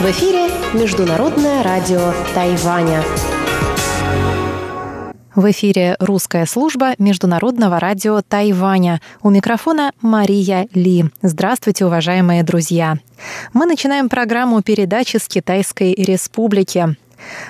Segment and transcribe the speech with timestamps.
[0.00, 3.02] В эфире Международное радио Тайваня.
[5.34, 9.02] В эфире русская служба Международного радио Тайваня.
[9.22, 11.04] У микрофона Мария Ли.
[11.20, 12.96] Здравствуйте, уважаемые друзья.
[13.52, 16.96] Мы начинаем программу передачи с Китайской Республики.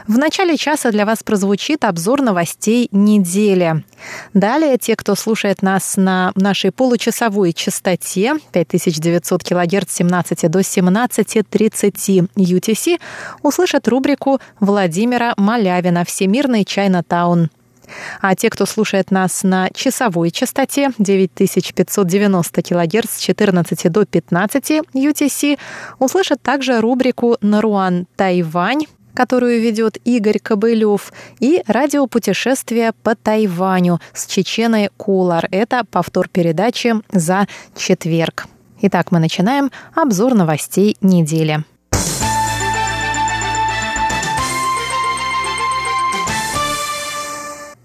[0.07, 3.84] В начале часа для вас прозвучит обзор новостей недели.
[4.34, 12.28] Далее те, кто слушает нас на нашей получасовой частоте 5900 кГц с 17 до 17.30
[12.37, 13.00] UTC,
[13.42, 17.50] услышат рубрику Владимира Малявина «Всемирный Чайна-таун».
[18.20, 25.59] А те, кто слушает нас на часовой частоте 9590 кГц с 14 до 15 UTC,
[25.98, 34.91] услышат также рубрику «Наруан Тайвань» которую ведет Игорь Кобылев, и радиопутешествие по Тайваню с Чеченой
[34.97, 35.48] Кулар.
[35.51, 38.47] Это повтор передачи за четверг.
[38.81, 41.64] Итак, мы начинаем обзор новостей недели.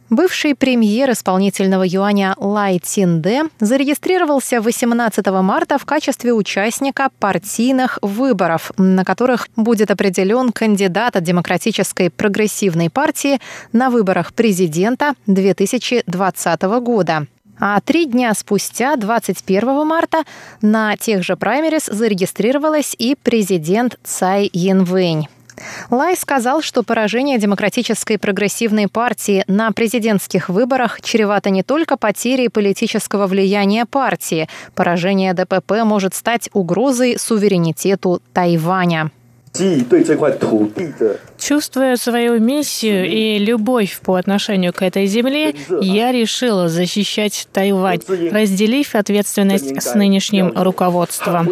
[0.09, 9.03] Бывший премьер исполнительного юаня Лай Цинде зарегистрировался 18 марта в качестве участника партийных выборов, на
[9.03, 13.41] которых будет определен кандидат от Демократической прогрессивной партии
[13.73, 17.27] на выборах президента 2020 года.
[17.59, 20.23] А три дня спустя, 21 марта,
[20.61, 25.27] на тех же праймерис зарегистрировалась и президент Цай Янвэнь.
[25.89, 33.27] Лай сказал, что поражение Демократической прогрессивной партии на президентских выборах чревато не только потерей политического
[33.27, 34.47] влияния партии.
[34.75, 39.11] Поражение ДПП может стать угрозой суверенитету Тайваня.
[41.37, 48.95] Чувствуя свою миссию и любовь по отношению к этой земле, я решила защищать Тайвань, разделив
[48.95, 51.47] ответственность с нынешним руководством.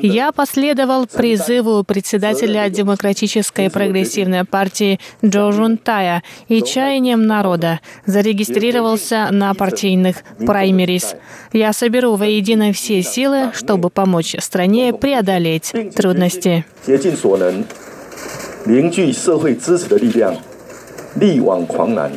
[0.00, 10.16] Я последовал призыву председателя Демократической прогрессивной партии Джо Жунтая и чаянием народа, зарегистрировался на партийных
[10.44, 11.14] праймерис.
[11.52, 16.64] Я соберу воедино все силы, чтобы помочь стране преодолеть трудности.
[18.65, 20.35] 凝聚社会支持的力量，
[21.15, 22.11] 力挽狂澜。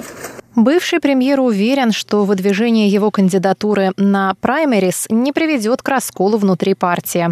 [0.56, 7.28] Бывший премьер уверен, что выдвижение его кандидатуры на праймерис не приведет к расколу внутри партии.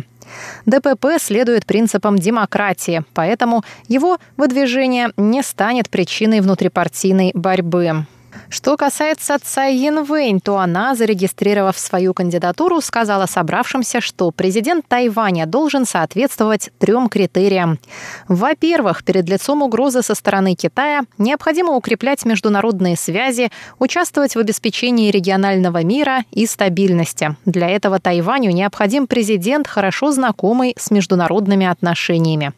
[0.67, 8.07] ДПП следует принципам демократии, поэтому его выдвижение не станет причиной внутрипартийной борьбы.
[8.54, 15.88] Что касается Цай Янвэнь, то она, зарегистрировав свою кандидатуру, сказала собравшимся, что президент Тайваня должен
[15.88, 17.80] соответствовать трем критериям.
[18.28, 23.50] Во-первых, перед лицом угрозы со стороны Китая необходимо укреплять международные связи,
[23.80, 27.36] участвовать в обеспечении регионального мира и стабильности.
[27.46, 32.54] Для этого Тайваню необходим президент, хорошо знакомый с международными отношениями.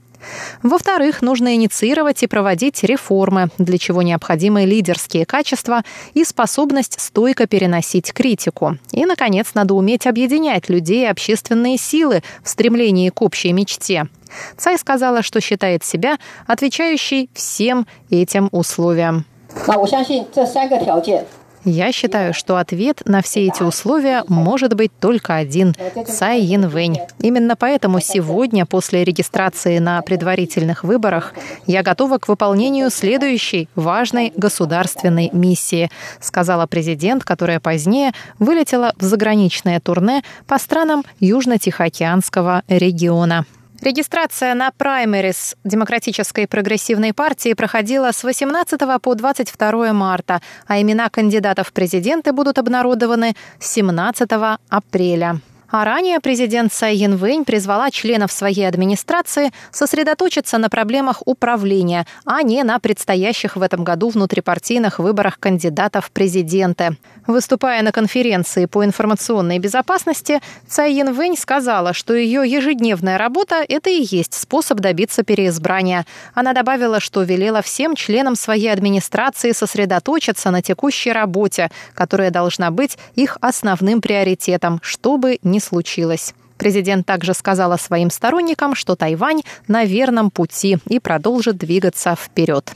[0.63, 8.13] Во-вторых, нужно инициировать и проводить реформы, для чего необходимы лидерские качества и способность стойко переносить
[8.13, 8.77] критику.
[8.91, 14.07] И, наконец, надо уметь объединять людей и общественные силы в стремлении к общей мечте.
[14.57, 19.25] Цай сказала, что считает себя отвечающей всем этим условиям.
[21.65, 25.75] Я считаю, что ответ на все эти условия может быть только один–
[26.07, 26.97] Цай Янвэнь.
[27.19, 31.33] Именно поэтому сегодня, после регистрации на предварительных выборах,
[31.65, 35.89] я готова к выполнению следующей важной государственной миссии,
[36.19, 43.45] сказала президент, которая позднее вылетела в заграничное турне по странам Южно-Тихоокеанского региона.
[43.81, 51.67] Регистрация на праймерис Демократической прогрессивной партии проходила с 18 по 22 марта, а имена кандидатов
[51.67, 54.29] в президенты будут обнародованы 17
[54.69, 55.39] апреля.
[55.69, 62.63] А ранее президент Цай Янвэнь призвала членов своей администрации сосредоточиться на проблемах управления, а не
[62.63, 66.97] на предстоящих в этом году внутрипартийных выборах кандидатов в президенты.
[67.27, 74.05] Выступая на конференции по информационной безопасности, Цай Янвэнь сказала, что ее ежедневная работа– это и
[74.07, 76.05] есть способ добиться переизбрания.
[76.35, 82.97] Она добавила, что велела всем членам своей администрации сосредоточиться на текущей работе, которая должна быть
[83.15, 86.33] их основным приоритетом, чтобы не случилось.
[86.57, 92.71] Президент также сказала своим сторонникам, что Тайвань на верном пути и продолжит двигаться вперед.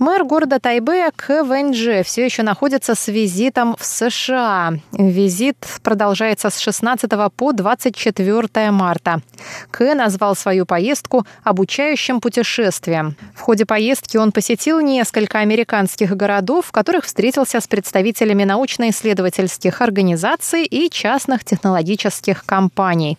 [0.00, 1.44] Мэр города Тайбэя К.
[1.44, 4.72] Вэньджи все еще находится с визитом в США.
[4.92, 9.20] Визит продолжается с 16 по 24 марта.
[9.70, 9.94] К.
[9.94, 13.14] назвал свою поездку обучающим путешествием.
[13.34, 20.64] В ходе поездки он посетил несколько американских городов, в которых встретился с представителями научно-исследовательских организаций
[20.64, 23.18] и частных технологических компаний.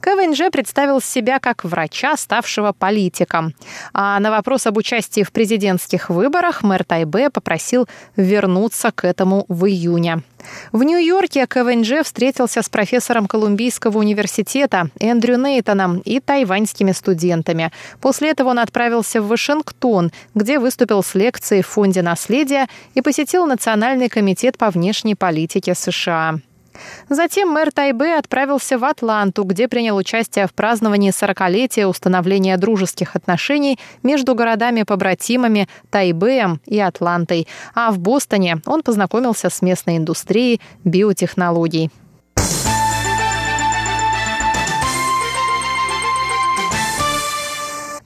[0.00, 3.54] КВНЖ представил себя как врача, ставшего политиком.
[3.92, 9.66] А на вопрос об участии в президентских выборах мэр Тайбе попросил вернуться к этому в
[9.66, 10.22] июне.
[10.72, 17.72] В Нью-Йорке КВНЖ встретился с профессором Колумбийского университета Эндрю Нейтоном и тайваньскими студентами.
[18.00, 23.46] После этого он отправился в Вашингтон, где выступил с лекцией в Фонде наследия и посетил
[23.46, 26.38] Национальный комитет по внешней политике США.
[27.08, 33.78] Затем мэр Тайбе отправился в Атланту, где принял участие в праздновании 40-летия установления дружеских отношений
[34.02, 37.46] между городами-побратимами Тайбеем и Атлантой.
[37.74, 41.90] А в Бостоне он познакомился с местной индустрией биотехнологий.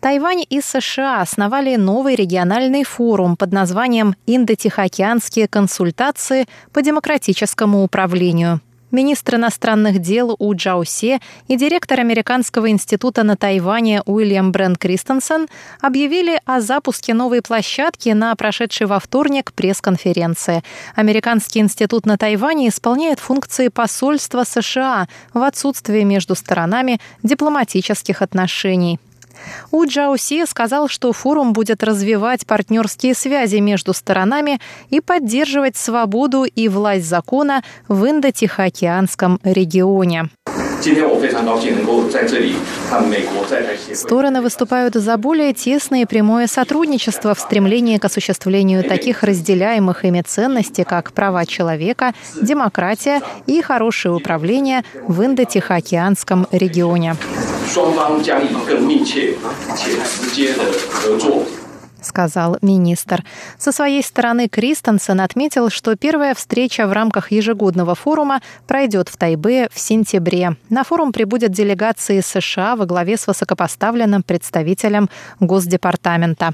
[0.01, 8.61] Тайвань и США основали новый региональный форум под названием «Индо-Тихоокеанские консультации по демократическому управлению».
[8.91, 15.47] Министр иностранных дел У Джаусе и директор Американского института на Тайване Уильям Брент Кристенсен
[15.81, 20.65] объявили о запуске новой площадки на прошедшей во вторник пресс-конференции.
[20.97, 28.99] Американский институт на Тайване исполняет функции посольства США в отсутствии между сторонами дипломатических отношений.
[29.71, 34.61] У Джао Си сказал, что форум будет развивать партнерские связи между сторонами
[34.91, 40.29] и поддерживать свободу и власть закона в Индо-Тихоокеанском регионе.
[43.95, 50.23] Стороны выступают за более тесное и прямое сотрудничество в стремлении к осуществлению таких разделяемых ими
[50.23, 57.17] ценностей, как права человека, демократия и хорошее управление в Индо-Тихоокеанском регионе.
[57.70, 59.36] 双方将以更密切
[59.76, 61.44] 且直接的合作
[62.06, 63.24] сказал министр.
[63.58, 69.68] Со своей стороны Кристенсен отметил, что первая встреча в рамках ежегодного форума пройдет в Тайбе
[69.72, 70.56] в сентябре.
[70.70, 76.54] На форум прибудет делегации США во главе с высокопоставленным представителем Госдепартамента.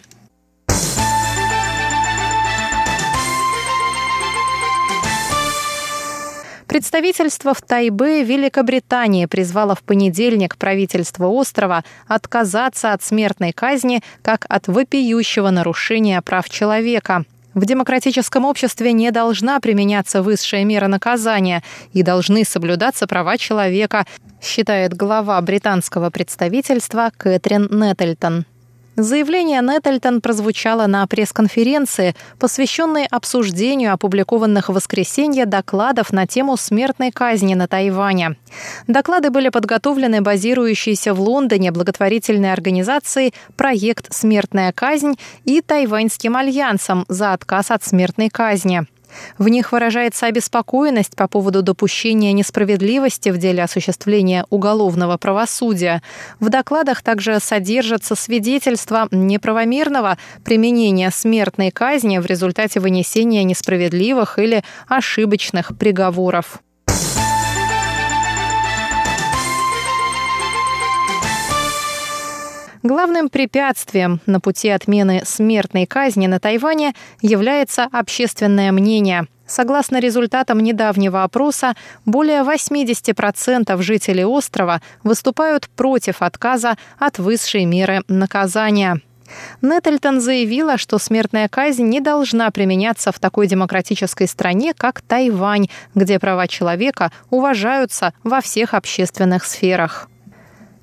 [6.67, 14.67] Представительство в Тайбе Великобритании призвало в понедельник правительство острова отказаться от смертной казни как от
[14.67, 17.25] вопиющего нарушения прав человека.
[17.55, 24.05] В демократическом обществе не должна применяться высшая мера наказания и должны соблюдаться права человека,
[24.43, 28.45] считает глава британского представительства Кэтрин Неттельтон.
[28.97, 37.55] Заявление Неттельтон прозвучало на пресс-конференции, посвященной обсуждению опубликованных в воскресенье докладов на тему смертной казни
[37.55, 38.37] на Тайване.
[38.87, 47.35] Доклады были подготовлены базирующейся в Лондоне благотворительной организацией «Проект «Смертная казнь» и Тайваньским альянсом за
[47.35, 48.87] отказ от смертной казни.
[49.39, 56.03] В них выражается обеспокоенность по поводу допущения несправедливости в деле осуществления уголовного правосудия.
[56.41, 65.77] В докладах также содержатся свидетельства неправомерного применения смертной казни в результате вынесения несправедливых или ошибочных
[65.77, 66.61] приговоров.
[72.87, 79.27] Главным препятствием на пути отмены смертной казни на Тайване является общественное мнение.
[79.45, 81.75] Согласно результатам недавнего опроса,
[82.05, 89.01] более 80% жителей острова выступают против отказа от высшей меры наказания.
[89.63, 95.67] Неттельтон заявила, что смертная казнь не должна применяться в такой демократической стране, как Тайвань,
[95.97, 100.09] где права человека уважаются во всех общественных сферах.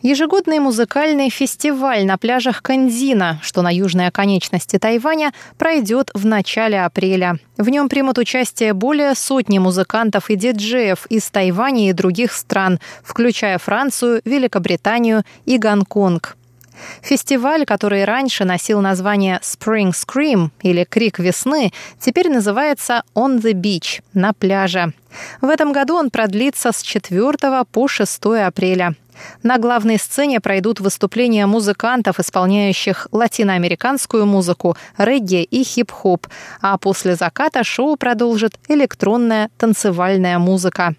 [0.03, 7.37] Ежегодный музыкальный фестиваль на пляжах Канзина, что на южной оконечности Тайваня, пройдет в начале апреля.
[7.57, 13.57] В нем примут участие более сотни музыкантов и диджеев из Тайваня и других стран, включая
[13.57, 16.35] Францию, Великобританию и Гонконг.
[17.01, 24.01] Фестиваль, который раньше носил название Spring Scream или Крик весны, теперь называется On the Beach–
[24.13, 24.91] на пляже.
[25.39, 28.95] В этом году он продлится с 4 по 6 апреля.
[29.43, 36.27] На главной сцене пройдут выступления музыкантов, исполняющих латиноамериканскую музыку, регги и хип-хоп,
[36.61, 40.95] а после заката шоу продолжит электронная танцевальная музыка.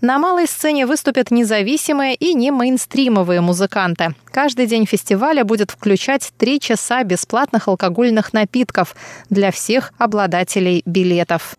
[0.00, 4.14] На малой сцене выступят независимые и не мейнстримовые музыканты.
[4.30, 8.94] Каждый день фестиваля будет включать три часа бесплатных алкогольных напитков
[9.30, 11.56] для всех обладателей билетов.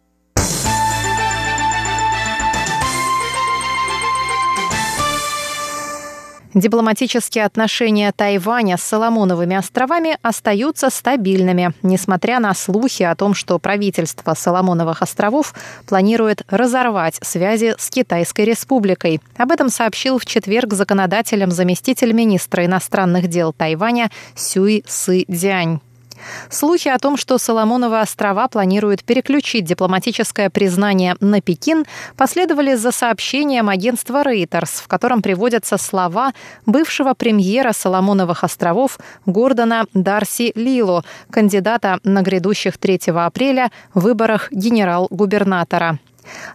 [6.53, 14.33] Дипломатические отношения Тайваня с Соломоновыми островами остаются стабильными, несмотря на слухи о том, что правительство
[14.33, 15.53] Соломоновых островов
[15.87, 19.21] планирует разорвать связи с Китайской республикой.
[19.37, 25.79] Об этом сообщил в четверг законодателям заместитель министра иностранных дел Тайваня Сюй Сы Дянь.
[26.49, 31.85] Слухи о том, что Соломоновы острова планируют переключить дипломатическое признание на Пекин,
[32.17, 36.33] последовали за сообщением агентства Reuters, в котором приводятся слова
[36.65, 45.99] бывшего премьера Соломоновых островов Гордона Дарси Лило, кандидата на грядущих 3 апреля выборах генерал-губернатора.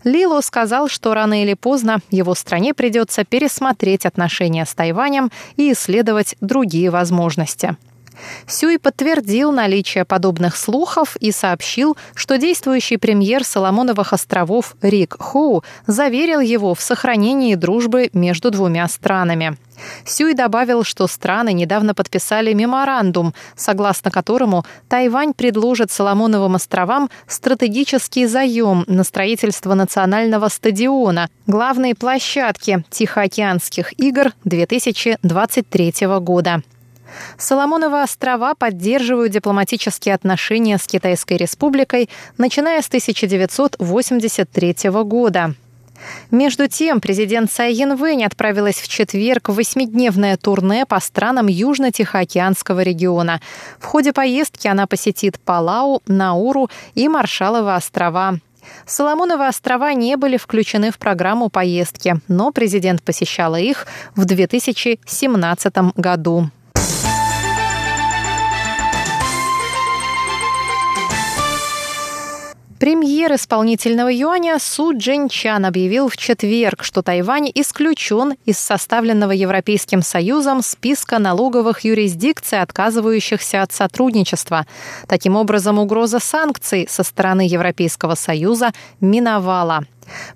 [0.04, 6.36] Лило сказал, что рано или поздно его стране придется пересмотреть отношения с Тайванем и исследовать
[6.40, 7.76] другие возможности.
[8.46, 16.40] Сюй подтвердил наличие подобных слухов и сообщил, что действующий премьер Соломоновых островов Рик Хоу заверил
[16.40, 19.56] его в сохранении дружбы между двумя странами.
[20.04, 28.84] Сюй добавил, что страны недавно подписали меморандум, согласно которому Тайвань предложит Соломоновым островам стратегический заем
[28.86, 36.62] на строительство национального стадиона, главной площадки Тихоокеанских игр 2023 года.
[37.38, 45.54] Соломоновы острова поддерживают дипломатические отношения с Китайской республикой, начиная с 1983 года.
[46.30, 53.40] Между тем, президент Цай Янвэнь отправилась в четверг в восьмидневное турне по странам Южно-Тихоокеанского региона.
[53.78, 58.38] В ходе поездки она посетит Палау, Науру и Маршаловы острова.
[58.86, 66.50] Соломоновы острова не были включены в программу поездки, но президент посещала их в 2017 году.
[72.84, 80.60] Премьер исполнительного юаня Су Чан объявил в четверг, что Тайвань исключен из составленного Европейским Союзом
[80.60, 84.66] списка налоговых юрисдикций, отказывающихся от сотрудничества.
[85.08, 89.86] Таким образом, угроза санкций со стороны Европейского Союза миновала.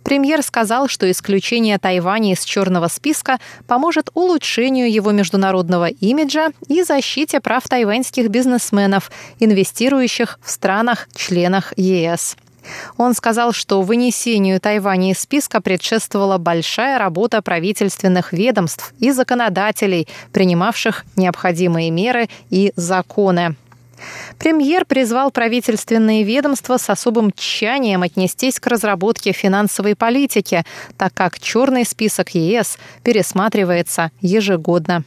[0.02, 7.40] Премьер сказал, что исключение Тайваня из черного списка поможет улучшению его международного имиджа и защите
[7.40, 12.36] прав тайваньских бизнесменов, инвестирующих в странах-членах ЕС.
[12.96, 21.04] Он сказал, что вынесению Тайваня из списка предшествовала большая работа правительственных ведомств и законодателей, принимавших
[21.16, 23.56] необходимые меры и законы.
[24.38, 30.64] Премьер призвал правительственные ведомства с особым тщанием отнестись к разработке финансовой политики,
[30.96, 35.04] так как черный список ЕС пересматривается ежегодно.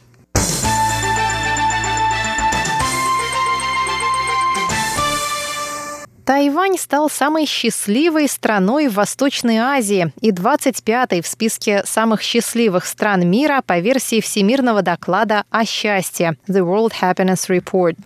[6.24, 13.28] Тайвань стал самой счастливой страной в Восточной Азии и 25-й в списке самых счастливых стран
[13.28, 17.96] мира по версии Всемирного доклада о счастье The World Happiness Report.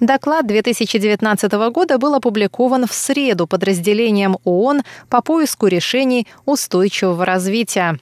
[0.00, 7.98] Доклад 2019 года был опубликован в среду подразделением ООН по поиску решений устойчивого развития.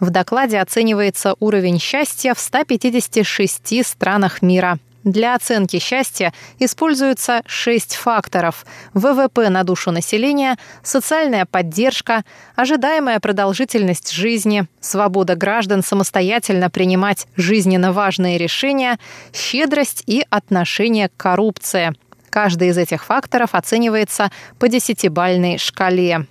[0.00, 8.64] В докладе оценивается уровень счастья в 156 странах мира– для оценки счастья используются шесть факторов–
[8.94, 18.38] ВВП на душу населения, социальная поддержка, ожидаемая продолжительность жизни, свобода граждан самостоятельно принимать жизненно важные
[18.38, 18.98] решения,
[19.32, 21.94] щедрость и отношение к коррупции.
[22.30, 26.26] Каждый из этих факторов оценивается по десятибальной шкале.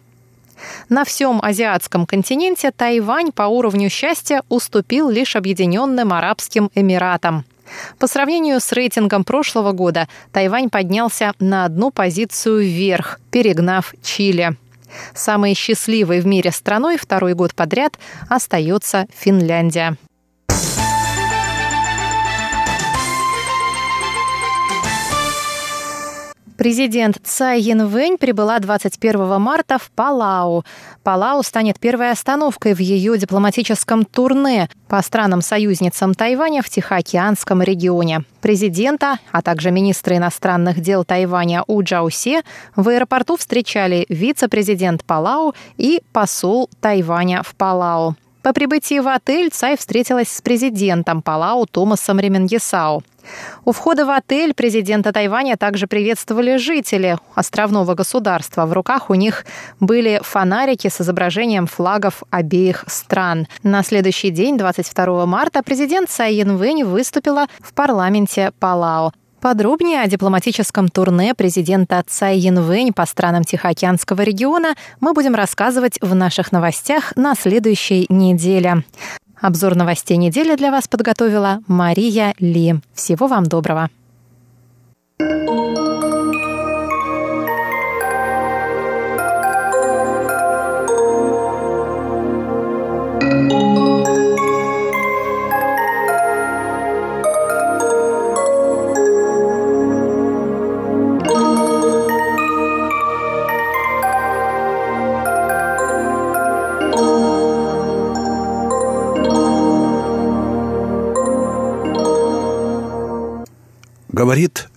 [0.89, 7.45] На всем азиатском континенте Тайвань по уровню счастья уступил лишь Объединенным Арабским Эмиратам.
[7.99, 14.55] По сравнению с рейтингом прошлого года, Тайвань поднялся на одну позицию вверх, перегнав Чили.
[15.13, 17.97] Самой счастливой в мире страной второй год подряд
[18.29, 19.97] остается Финляндия.
[26.61, 30.63] Президент Цай Янвэнь прибыла 21 марта в Палау.
[31.01, 38.25] Палау станет первой остановкой в ее дипломатическом турне по странам-союзницам Тайваня в Тихоокеанском регионе.
[38.41, 42.43] Президента, а также министра иностранных дел Тайваня У Джаусе
[42.75, 48.15] в аэропорту встречали вице-президент Палау и посол Тайваня в Палау.
[48.43, 53.03] По прибытии в отель Цай встретилась с президентом Палау Томасом Ременгесау.
[53.65, 58.65] У входа в отель президента Тайваня также приветствовали жители островного государства.
[58.65, 59.45] В руках у них
[59.79, 63.47] были фонарики с изображением флагов обеих стран.
[63.61, 69.13] На следующий день, 22 марта, президент Цай Янвэнь выступила в парламенте Палау.
[69.41, 76.13] Подробнее о дипломатическом турне президента Цай Янвэнь по странам Тихоокеанского региона мы будем рассказывать в
[76.13, 78.83] наших новостях на следующей неделе.
[79.41, 82.75] Обзор новостей недели для вас подготовила Мария Ли.
[82.93, 83.89] Всего вам доброго.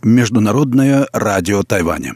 [0.04, 2.14] Международное радио Тайваня.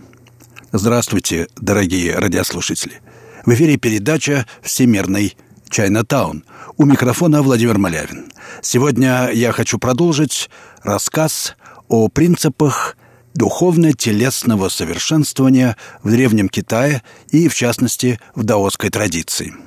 [0.73, 3.01] Здравствуйте, дорогие радиослушатели.
[3.47, 5.39] В эфире передача «Всемирный
[5.71, 6.45] Чайнатаун».
[6.77, 8.31] У микрофона Владимир Малявин.
[8.61, 10.51] Сегодня я хочу продолжить
[10.83, 11.57] рассказ
[11.89, 12.99] о принципах
[13.33, 19.55] духовно-телесного совершенствования в Древнем Китае и, в частности, в даосской традиции–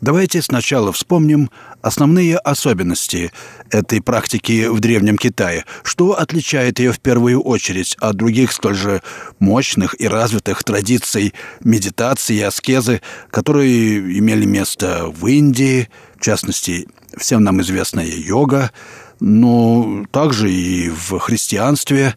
[0.00, 1.50] Давайте сначала вспомним
[1.82, 3.32] основные особенности
[3.70, 5.64] этой практики в Древнем Китае.
[5.82, 9.02] Что отличает ее в первую очередь от других столь же
[9.40, 16.86] мощных и развитых традиций медитации и аскезы, которые имели место в Индии, в частности,
[17.16, 18.70] всем нам известная йога,
[19.18, 22.14] но также и в христианстве,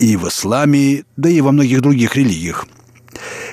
[0.00, 2.66] и в исламе, да и во многих других религиях.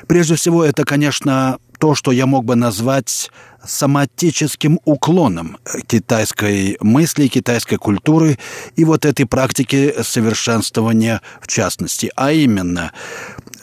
[0.07, 3.31] Прежде всего, это, конечно, то, что я мог бы назвать
[3.65, 5.57] соматическим уклоном
[5.87, 8.37] китайской мысли, китайской культуры
[8.75, 12.11] и вот этой практики совершенствования в частности.
[12.15, 12.91] А именно,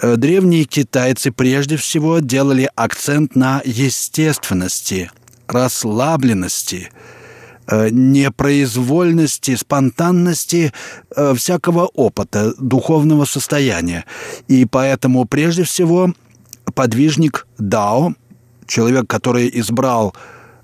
[0.00, 5.10] э, древние китайцы прежде всего делали акцент на естественности,
[5.46, 6.90] расслабленности,
[7.66, 10.72] э, непроизвольности, спонтанности
[11.16, 14.04] э, всякого опыта, духовного состояния.
[14.48, 16.12] И поэтому прежде всего
[16.74, 18.14] подвижник Дао,
[18.66, 20.14] человек, который избрал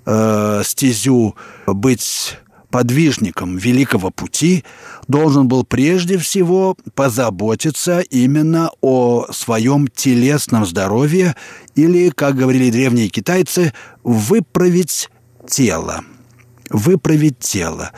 [0.05, 1.35] э, стезю
[1.67, 2.37] быть
[2.69, 4.63] подвижником великого пути,
[5.07, 11.35] должен был прежде всего позаботиться именно о своем телесном здоровье
[11.75, 15.09] или, как говорили древние китайцы, выправить
[15.47, 16.01] тело
[16.71, 17.91] выправить тело.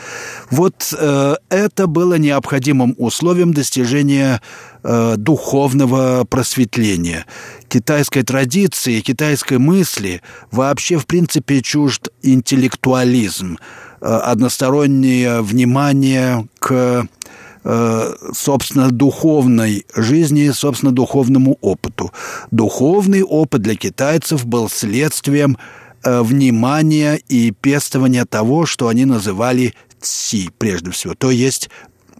[0.49, 4.41] Вот э, это было необходимым условием достижения
[4.83, 7.25] э, духовного просветления.
[7.67, 13.57] Китайской традиции, китайской мысли вообще, в принципе, чужд интеллектуализм,
[14.01, 17.07] э, одностороннее внимание к
[17.63, 22.11] э, собственно, духовной жизни, собственно, духовному опыту.
[22.51, 25.57] Духовный опыт для китайцев был следствием
[26.03, 31.15] внимания и пестования того, что они называли ци, прежде всего.
[31.15, 31.69] То есть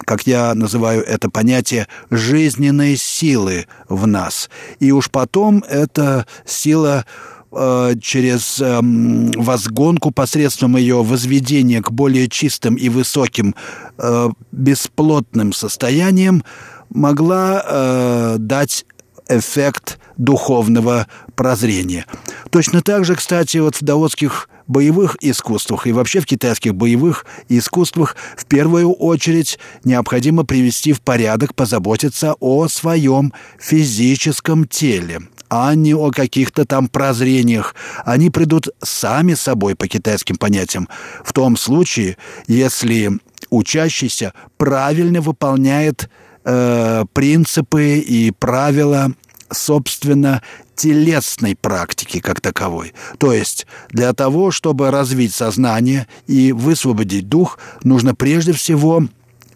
[0.05, 4.49] как я называю это понятие, жизненной силы в нас.
[4.79, 7.05] И уж потом эта сила
[7.51, 13.55] э, через э, возгонку посредством ее возведения к более чистым и высоким
[13.97, 16.43] э, бесплотным состояниям
[16.89, 18.85] могла э, дать
[19.27, 22.05] эффект духовного прозрения.
[22.49, 28.15] Точно так же, кстати, вот в даотских боевых искусствах и вообще в китайских боевых искусствах
[28.37, 36.11] в первую очередь необходимо привести в порядок, позаботиться о своем физическом теле, а не о
[36.11, 37.75] каких-то там прозрениях.
[38.05, 40.87] Они придут сами собой по китайским понятиям.
[41.23, 43.11] В том случае, если
[43.49, 46.09] учащийся правильно выполняет
[46.45, 49.11] э, принципы и правила
[49.53, 50.41] собственно,
[50.75, 52.93] телесной практики как таковой.
[53.19, 59.03] То есть для того, чтобы развить сознание и высвободить дух, нужно прежде всего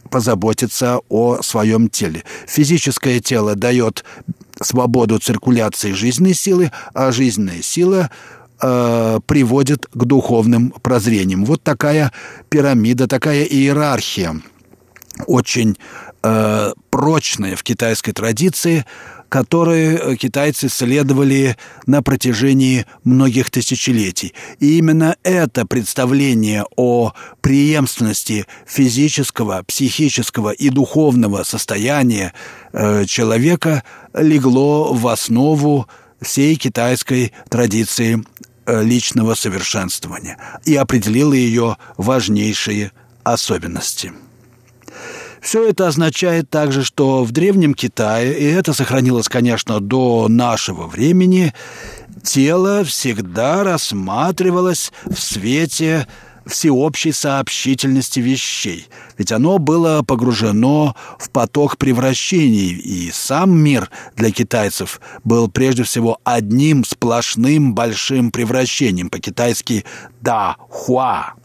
[0.09, 2.23] позаботиться о своем теле.
[2.47, 4.05] Физическое тело дает
[4.61, 8.09] свободу циркуляции жизненной силы, а жизненная сила
[8.61, 11.45] э, приводит к духовным прозрениям.
[11.45, 12.11] Вот такая
[12.49, 14.41] пирамида, такая иерархия,
[15.25, 15.77] очень
[16.27, 18.85] э, прочная в китайской традиции–
[19.29, 24.33] которые э, китайцы следовали на протяжении многих тысячелетий.
[24.59, 32.33] И именно это представление о преемственности физического, психического и духовного состояния
[32.71, 35.87] э, человека легло в основу
[36.21, 38.23] всей китайской традиции
[38.65, 42.91] э, личного совершенствования и определила ее важнейшие
[43.23, 44.13] особенности.
[45.47, 51.53] Все это означает также, что в Древнем Китае, и это сохранилось, конечно, до нашего времени,
[52.21, 56.05] тело всегда рассматривалось в свете
[56.45, 64.99] всеобщей сообщительности вещей, ведь оно было погружено в поток превращений, и сам мир для китайцев
[65.23, 69.85] был прежде всего одним сплошным большим превращением, по-китайски
[70.19, 71.35] «да, хуа».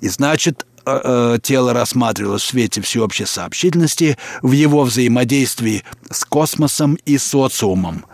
[0.00, 6.96] И значит, э, э, тело рассматривалось в свете всеобщей сообщительности в его взаимодействии с космосом
[7.04, 8.06] и социумом,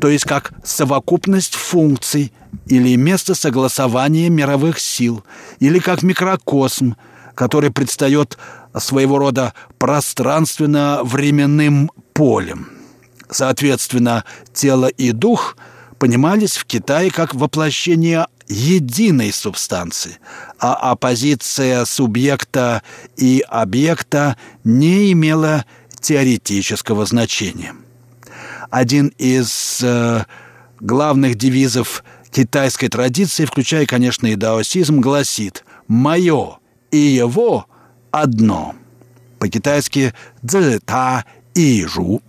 [0.00, 2.32] то есть как совокупность функций
[2.66, 5.24] или место согласования мировых сил,
[5.60, 6.96] или как микрокосм,
[7.34, 8.36] который предстает
[8.76, 12.68] своего рода пространственно-временным полем.
[13.30, 15.56] Соответственно, тело и дух
[15.98, 20.18] понимались в Китае как воплощение единой субстанции,
[20.58, 22.82] а оппозиция субъекта
[23.16, 25.64] и объекта не имела
[26.00, 27.74] теоретического значения.
[28.70, 30.24] Один из э,
[30.80, 36.58] главных девизов китайской традиции, включая, конечно, и даосизм, гласит «моё
[36.90, 37.66] и его
[38.10, 38.74] одно».
[39.38, 42.22] По-китайски «цзы та и жу».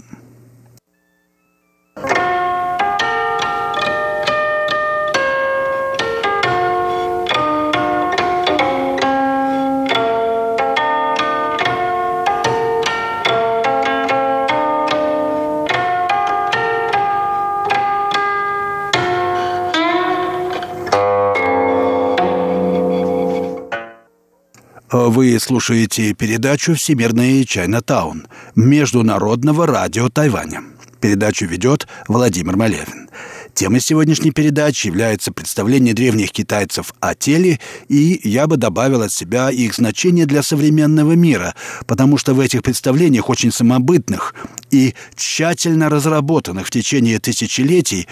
[25.19, 30.63] Вы слушаете передачу «Всемирный Чайнатаун» Международного радио Тайваня.
[31.01, 33.10] Передачу ведет Владимир Малявин.
[33.53, 39.49] Темой сегодняшней передачи является представление древних китайцев о теле, и я бы добавил от себя
[39.49, 41.53] их значение для современного мира,
[41.86, 44.34] потому что в этих представлениях очень самобытных
[44.71, 48.08] и тщательно разработанных в течение тысячелетий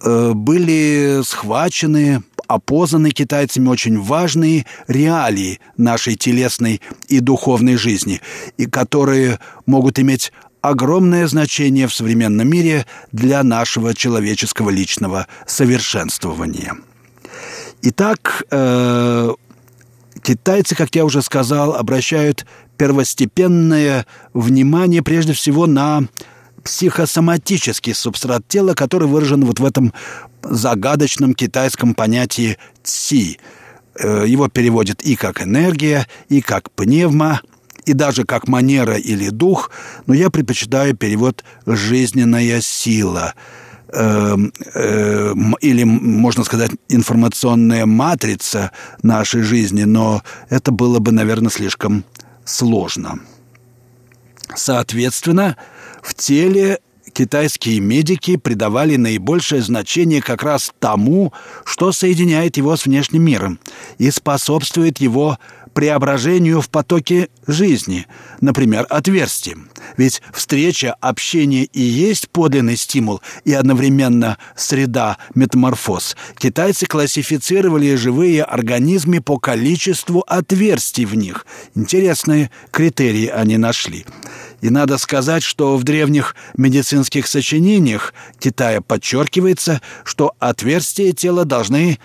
[0.00, 2.24] э, были схвачены
[2.54, 8.20] опознаны китайцами очень важные реалии нашей телесной и духовной жизни,
[8.56, 16.76] и которые могут иметь огромное значение в современном мире для нашего человеческого личного совершенствования.
[17.82, 19.30] Итак, э,
[20.22, 26.04] китайцы, как я уже сказал, обращают первостепенное внимание прежде всего на
[26.62, 29.92] психосоматический субстрат тела, который выражен вот в этом
[30.42, 33.38] загадочном китайском понятии «ци».
[33.94, 37.40] Э, его переводят и как энергия, и как пневма,
[37.84, 39.70] и даже как манера или дух,
[40.06, 43.34] но я предпочитаю перевод «жизненная сила»,
[43.92, 52.04] эм, э, или, можно сказать, информационная матрица нашей жизни, но это было бы, наверное, слишком
[52.44, 53.20] сложно.
[54.54, 55.56] Соответственно,
[56.02, 56.80] в теле
[57.12, 61.32] китайские медики придавали наибольшее значение как раз тому,
[61.64, 63.58] что соединяет его с внешним миром
[63.98, 65.38] и способствует его
[65.72, 68.06] преображению в потоке жизни,
[68.40, 69.70] например, отверстием.
[69.96, 76.16] Ведь встреча, общение и есть подлинный стимул и одновременно среда метаморфоз.
[76.36, 81.46] Китайцы классифицировали живые организмы по количеству отверстий в них.
[81.74, 84.06] Интересные критерии они нашли.
[84.62, 91.98] И надо сказать, что в древних медицинских сочинениях Китая подчеркивается, что отверстия тела должны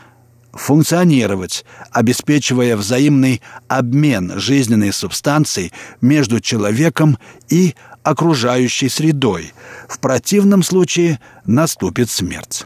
[0.52, 9.54] функционировать, обеспечивая взаимный обмен жизненной субстанцией между человеком и окружающей средой.
[9.88, 12.66] В противном случае наступит смерть.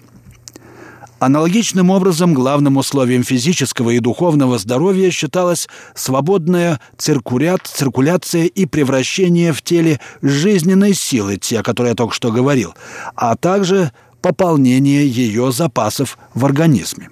[1.21, 9.62] Аналогичным образом главным условием физического и духовного здоровья считалась свободная циркулят, циркуляция и превращение в
[9.62, 12.73] теле жизненной силы, те, о которой я только что говорил,
[13.15, 13.91] а также
[14.23, 17.12] пополнение ее запасов в организме.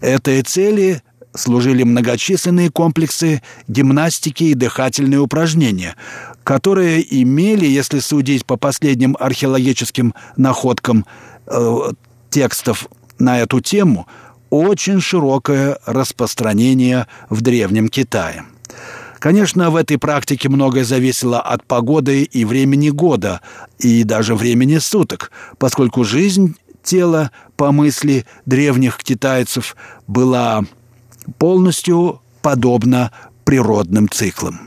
[0.00, 1.00] Этой цели
[1.32, 5.94] служили многочисленные комплексы гимнастики и дыхательные упражнения,
[6.42, 11.06] которые имели, если судить по последним археологическим находкам
[11.46, 11.92] э,
[12.30, 14.06] текстов на эту тему
[14.50, 18.44] очень широкое распространение в Древнем Китае.
[19.18, 23.40] Конечно, в этой практике многое зависело от погоды и времени года,
[23.78, 29.76] и даже времени суток, поскольку жизнь тела, по мысли древних китайцев,
[30.06, 30.64] была
[31.38, 33.10] полностью подобна
[33.44, 34.60] природным циклам.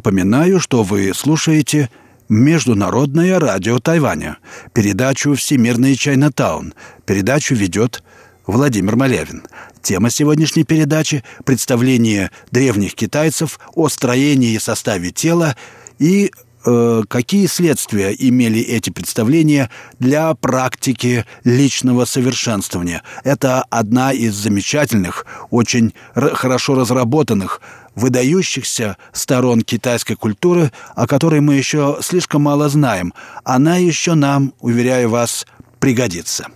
[0.00, 1.90] Напоминаю, что вы слушаете
[2.30, 4.38] Международное радио Тайваня,
[4.72, 6.72] передачу «Всемирный Чайнатаун».
[7.04, 8.02] Передачу ведет
[8.46, 9.42] Владимир Малявин.
[9.82, 15.54] Тема сегодняшней передачи– представление древних китайцев о строении и составе тела
[15.98, 16.30] и
[16.64, 23.02] э, какие следствия имели эти представления для практики личного совершенствования.
[23.22, 27.60] Это одна из замечательных, очень хорошо разработанных
[27.94, 33.12] выдающихся сторон китайской культуры, о которой мы еще слишком мало знаем.
[33.44, 35.46] Она еще нам, уверяю вас,
[35.78, 36.46] пригодится.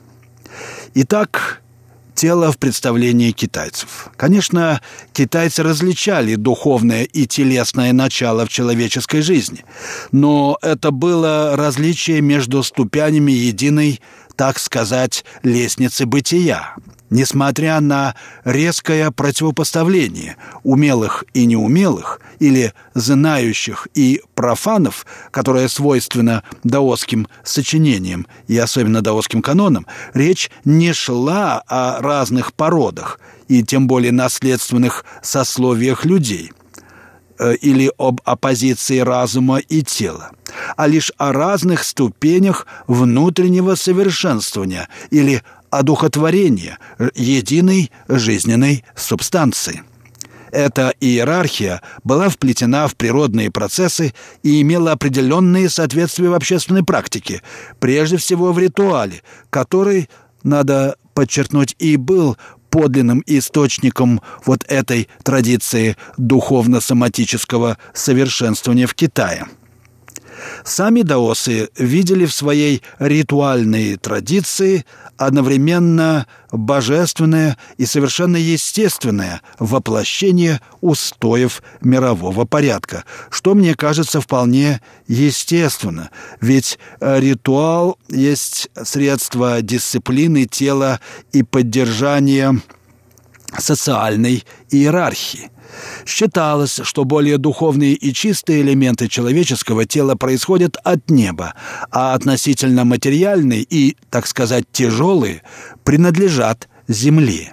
[0.94, 1.62] Итак,
[2.14, 4.10] тело в представлении китайцев.
[4.16, 4.80] Конечно,
[5.12, 9.64] китайцы различали духовное и телесное начало в человеческой жизни,
[10.12, 14.00] но это было различие между ступенями единой,
[14.36, 16.76] так сказать, лестницы бытия–
[17.10, 18.14] Несмотря на
[18.44, 29.02] резкое противопоставление умелых и неумелых, или знающих и профанов, которое свойственно даосским сочинениям и особенно
[29.02, 36.52] даосским канонам, речь не шла о разных породах и тем более наследственных сословиях людей
[37.38, 40.30] э,– или об оппозиции разума и тела,
[40.76, 45.42] а лишь о разных ступенях внутреннего совершенствования или
[45.78, 46.78] одухотворения
[47.14, 49.82] единой жизненной субстанции.
[50.52, 57.42] Эта иерархия была вплетена в природные процессы и имела определенные соответствия в общественной практике,
[57.80, 60.08] прежде всего в ритуале, который,
[60.44, 62.36] надо подчеркнуть, и был
[62.70, 69.46] подлинным источником вот этой традиции духовно-соматического совершенствования в Китае–
[70.64, 74.84] Сами даосы видели в своей ритуальной традиции
[75.16, 86.78] одновременно божественное и совершенно естественное воплощение устоев мирового порядка, что мне кажется вполне естественно, ведь
[87.00, 91.00] ритуал есть средство дисциплины тела
[91.32, 92.60] и поддержания
[93.58, 95.50] социальной иерархии.
[96.06, 101.54] Считалось, что более духовные и чистые элементы человеческого тела происходят от неба,
[101.90, 105.42] а относительно материальные и, так сказать, тяжелые
[105.82, 107.52] принадлежат земле.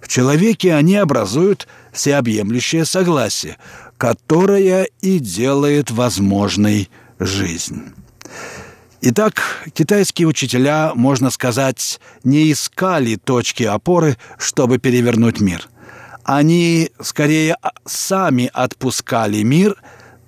[0.00, 3.56] В человеке они образуют всеобъемлющее согласие,
[3.96, 7.92] которое и делает возможной жизнь.
[9.00, 9.42] Итак,
[9.74, 15.68] китайские учителя, можно сказать, не искали точки опоры, чтобы перевернуть мир
[16.24, 19.76] они скорее а, сами отпускали мир,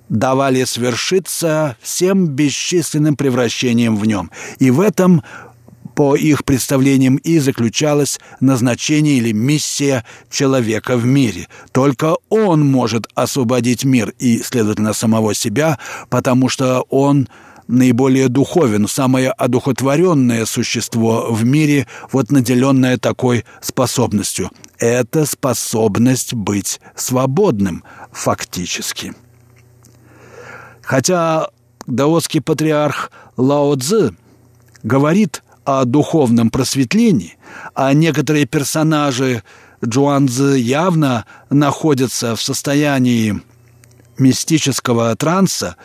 [0.09, 4.31] давали свершиться всем бесчисленным превращением в нем.
[4.59, 5.23] И в этом
[5.95, 11.49] по их представлениям и заключалось назначение или миссия человека в мире.
[11.73, 15.79] Только он может освободить мир и, следовательно, самого себя,
[16.11, 17.29] потому что он
[17.67, 24.51] наиболее духовен, самое одухотворенное существо в мире, вот наделенное такой способностью.
[24.79, 29.15] Это способность быть свободным фактически.
[30.83, 31.49] Хотя
[31.87, 34.15] даосский патриарх Лао Цзы
[34.83, 37.37] говорит о духовном просветлении,
[37.75, 39.43] а некоторые персонажи
[39.85, 43.41] Джуанзы явно находятся в состоянии
[44.19, 45.77] мистического транса,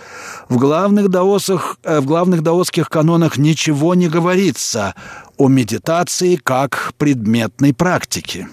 [0.49, 4.95] в главных, даосах, э, в главных даосских канонах ничего не говорится
[5.37, 8.47] о медитации как предметной практике,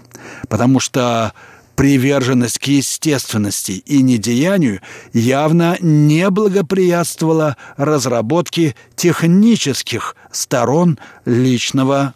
[0.48, 1.32] потому что
[1.76, 4.80] приверженность к естественности и недеянию
[5.12, 12.14] явно не благоприятствовала разработке технических сторон личного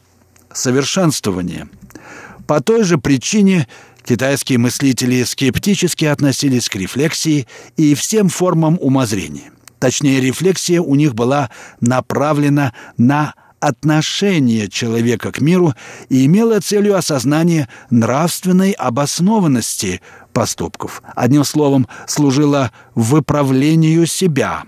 [0.53, 1.69] совершенствования.
[2.47, 3.69] По той же причине
[4.05, 9.51] Китайские мыслители скептически относились к рефлексии и всем формам умозрения.
[9.79, 15.75] Точнее, рефлексия у них была направлена на отношение человека к миру
[16.09, 20.01] и имела целью осознание нравственной обоснованности
[20.33, 21.03] поступков.
[21.15, 24.65] Одним словом, служила выправлению себя.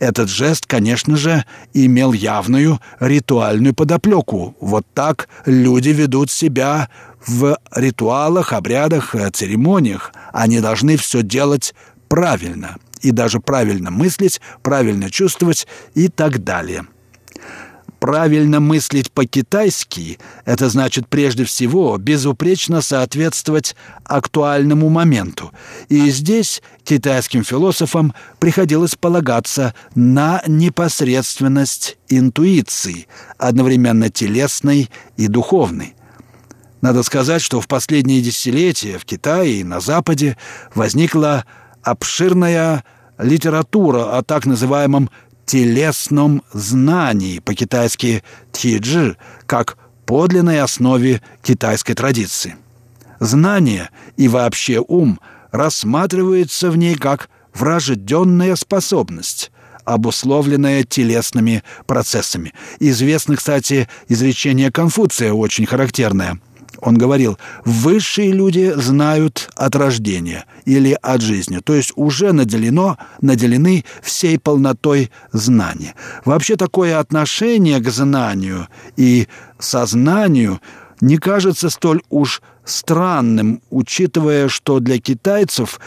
[0.00, 4.56] Этот жест, конечно же, имел явную ритуальную подоплеку.
[4.58, 6.88] Вот так люди ведут себя
[7.26, 10.12] в ритуалах, обрядах, э, церемониях.
[10.32, 11.74] Они должны все делать
[12.08, 12.78] правильно.
[13.02, 16.86] И даже правильно мыслить, правильно чувствовать и так далее.
[18.00, 25.52] Правильно мыслить по-китайски– это значит прежде всего безупречно соответствовать актуальному моменту.
[25.90, 35.94] И здесь китайским философам приходилось полагаться на непосредственность интуиции, одновременно телесной и духовной.
[36.80, 40.38] Надо сказать, что в последние десятилетия в Китае и на Западе
[40.74, 41.44] возникла
[41.82, 42.82] обширная
[43.18, 45.10] литература о так называемом
[45.46, 48.22] телесном знании, по-китайски
[48.52, 49.76] тиджи, как
[50.06, 52.56] подлинной основе китайской традиции.
[53.20, 55.20] Знание и вообще ум
[55.52, 59.50] рассматриваются в ней как врожденная способность,
[59.84, 62.54] обусловленная телесными процессами.
[62.78, 66.38] Известно, кстати, изречение Конфуция очень характерное–
[66.82, 73.84] он говорил, высшие люди знают от рождения или от жизни, то есть уже наделено, наделены
[74.02, 75.94] всей полнотой знания.
[76.24, 80.60] Вообще такое отношение к знанию и сознанию
[81.00, 85.80] не кажется столь уж странным, учитывая, что для китайцев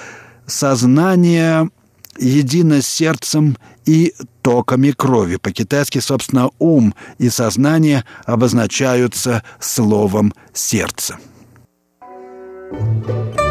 [0.45, 1.69] сознание
[2.17, 5.37] едино с сердцем и токами крови.
[5.37, 11.17] По-китайски, собственно, ум и сознание обозначаются словом «сердце».
[12.71, 13.42] thank you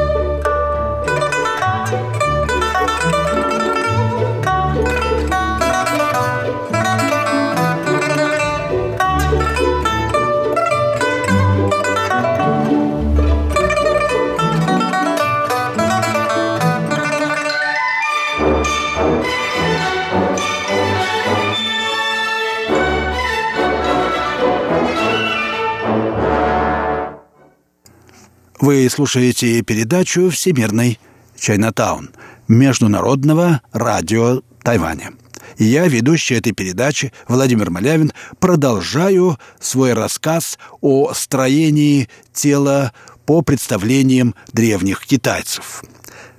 [28.63, 31.01] Вы слушаете передачу «Всемирный
[31.37, 32.11] Чайнатаун»
[32.47, 35.15] Международного радио Тайваня.
[35.57, 42.93] И я, ведущий этой передачи, Владимир Малявин, продолжаю свой рассказ о строении тела
[43.27, 45.83] по представлениям древних китайцев.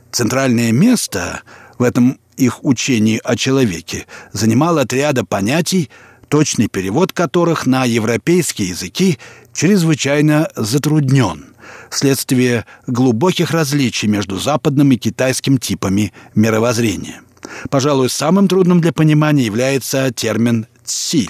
[0.09, 1.41] Центральное место
[1.77, 5.89] в этом их учении о человеке занимал отряда понятий,
[6.29, 9.19] точный перевод которых на европейские языки
[9.51, 11.47] чрезвычайно затруднен–
[11.93, 17.21] вследствие глубоких различий между западным и китайским типами мировоззрения.
[17.69, 21.27] Пожалуй, самым трудным для понимания является термин «ци»,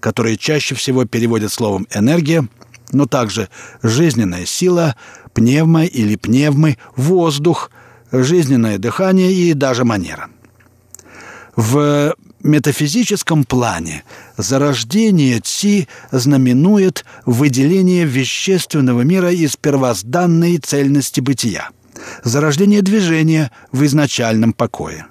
[0.00, 2.46] который чаще всего переводят словом «энергия»,
[2.92, 3.48] но также
[3.82, 4.96] «жизненная сила»,
[5.32, 7.70] «пневма» или «пневмы», «воздух»,
[8.12, 10.28] «жизненное дыхание» и даже «манера».
[11.56, 12.14] В
[12.46, 14.04] метафизическом плане
[14.36, 21.70] зарождение Ци знаменует выделение вещественного мира из первозданной цельности бытия,
[22.24, 25.06] зарождение движения в изначальном покое.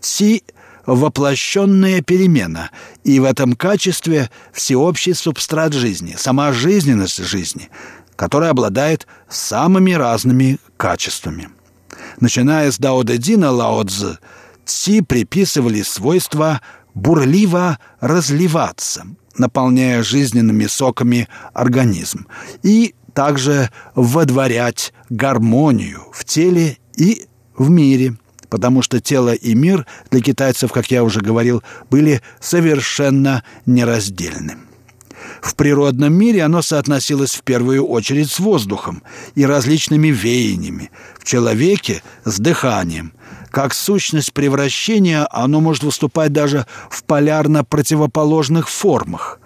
[0.00, 0.42] Ци–
[0.86, 2.70] воплощенная перемена,
[3.04, 7.68] и в этом качестве всеобщий субстрат жизни, сама жизненность жизни,
[8.16, 11.50] которая обладает самыми разными качествами.
[12.18, 14.18] Начиная с Дао Дэ Дина Лао Цзы–
[14.70, 16.60] Ци приписывали свойства
[16.94, 19.04] бурливо разливаться,
[19.36, 22.28] наполняя жизненными соками организм,
[22.62, 27.26] и также водворять гармонию в теле и
[27.58, 28.16] в мире,
[28.48, 34.56] потому что тело и мир для китайцев, как я уже говорил, были совершенно нераздельны.
[35.42, 39.02] В природном мире оно соотносилось в первую очередь с воздухом
[39.34, 43.12] и различными веяниями, в человеке– с дыханием,
[43.50, 49.40] как сущность превращения оно может выступать даже в полярно противоположных формах.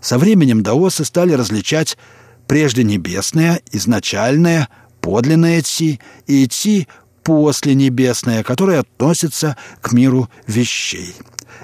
[0.00, 1.98] Со временем даосы стали различать
[2.46, 4.68] прежде небесное, изначальное,
[5.00, 6.86] подлинное ци и ци
[7.22, 11.14] после небесное, которое относится к миру вещей.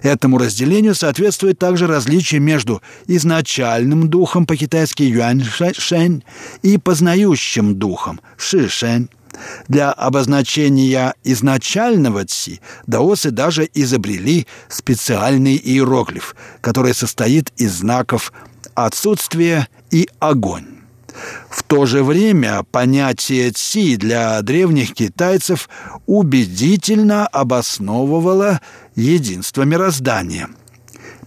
[0.02, 6.22] Этому разделению соответствует также различие между изначальным духом по-китайски юань-шэнь
[6.62, 9.08] и познающим духом ши-шэнь.
[9.68, 18.32] Для обозначения изначального ци даосы даже изобрели специальный иероглиф, который состоит из знаков
[18.74, 20.66] «отсутствие» и «огонь».
[21.48, 25.68] В то же время понятие ци для древних китайцев
[26.06, 28.60] убедительно обосновывало
[28.94, 30.50] единство мироздания.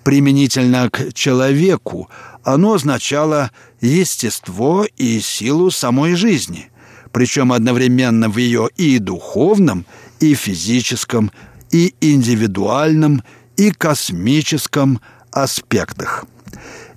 [0.04, 2.10] Применительно к человеку
[2.43, 6.69] оно означало естество и силу самой жизни–
[7.12, 9.86] причем одновременно в ее и духовном,
[10.19, 11.32] и физическом,
[11.72, 13.24] и индивидуальном,
[13.58, 16.26] и космическом аспектах.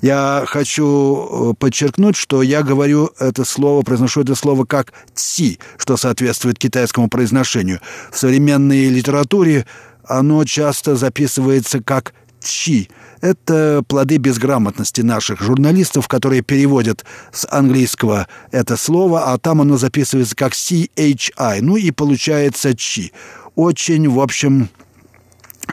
[0.00, 5.96] Я хочу э, подчеркнуть, что я говорю это слово, произношу это слово как «ци», что
[5.96, 7.80] соответствует китайскому произношению.
[8.10, 9.64] В современной литературе
[10.04, 12.14] оно часто записывается как
[12.48, 12.88] «чи»,
[13.22, 20.34] это плоды безграмотности наших журналистов, которые переводят с английского это слово, а там оно записывается
[20.34, 23.12] как CHI, ну и получается «чи».
[23.54, 24.70] Очень, в общем,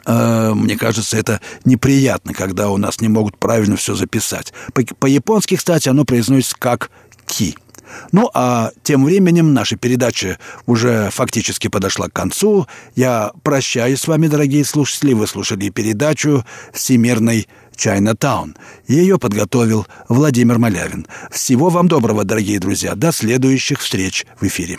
[0.06, 4.52] э, мне кажется, это неприятно, когда у нас не могут правильно все записать.
[4.98, 6.90] По-японски, кстати, оно произносится как
[7.26, 7.56] «ки».
[8.12, 12.66] Ну а тем временем наша передача уже фактически подошла к концу.
[12.96, 15.12] Я прощаюсь с вами, дорогие слушатели.
[15.12, 18.56] Вы слушали передачу «Всемирный Чайна-таун».
[18.86, 21.06] Ее подготовил Владимир Малявин.
[21.30, 22.94] Всего вам доброго, дорогие друзья.
[22.94, 24.78] До следующих встреч в эфире.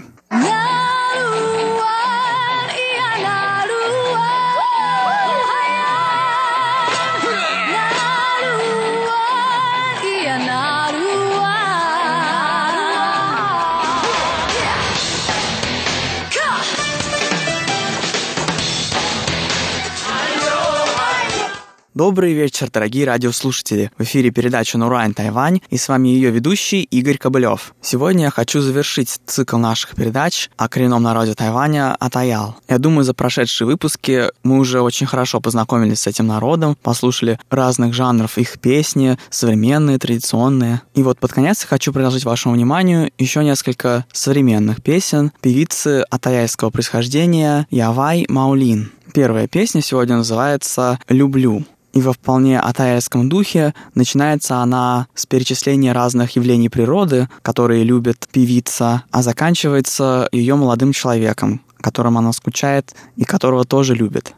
[22.01, 23.91] Добрый вечер, дорогие радиослушатели.
[23.95, 27.75] В эфире передача «Нурайн Тайвань» и с вами ее ведущий Игорь Кобылев.
[27.79, 32.55] Сегодня я хочу завершить цикл наших передач о коренном народе Тайваня Атаял.
[32.67, 37.93] Я думаю, за прошедшие выпуски мы уже очень хорошо познакомились с этим народом, послушали разных
[37.93, 40.81] жанров их песни, современные, традиционные.
[40.95, 47.67] И вот под конец хочу предложить вашему вниманию еще несколько современных песен певицы атаяйского происхождения
[47.69, 48.91] Явай Маулин.
[49.13, 51.65] Первая песня сегодня называется «Люблю».
[51.91, 59.03] И во вполне атаэльском духе начинается она с перечисления разных явлений природы, которые любит певица,
[59.11, 64.33] а заканчивается ее молодым человеком, которым она скучает и которого тоже любит.